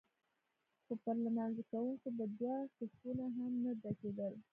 [0.85, 4.33] خو پر لمانځه کوونکو به دوه صفونه هم نه ډکېدل.